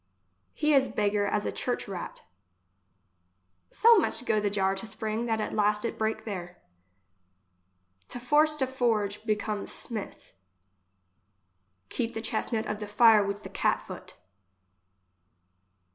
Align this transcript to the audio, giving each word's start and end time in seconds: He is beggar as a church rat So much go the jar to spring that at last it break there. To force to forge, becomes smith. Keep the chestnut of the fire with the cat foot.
He 0.55 0.73
is 0.73 0.87
beggar 0.87 1.27
as 1.27 1.45
a 1.45 1.51
church 1.51 1.87
rat 1.87 2.23
So 3.69 3.99
much 3.99 4.25
go 4.25 4.39
the 4.39 4.49
jar 4.49 4.73
to 4.77 4.87
spring 4.87 5.27
that 5.27 5.39
at 5.39 5.53
last 5.53 5.85
it 5.85 5.99
break 5.99 6.25
there. 6.25 6.57
To 8.07 8.19
force 8.19 8.55
to 8.55 8.65
forge, 8.65 9.23
becomes 9.27 9.71
smith. 9.71 10.33
Keep 11.89 12.15
the 12.15 12.21
chestnut 12.23 12.65
of 12.65 12.79
the 12.79 12.87
fire 12.87 13.23
with 13.23 13.43
the 13.43 13.49
cat 13.49 13.79
foot. 13.79 14.15